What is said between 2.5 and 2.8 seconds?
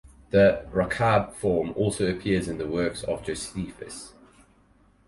the